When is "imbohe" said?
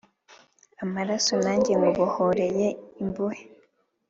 3.01-3.43